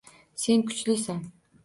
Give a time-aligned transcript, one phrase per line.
[0.43, 1.21] Sen kuchlisan!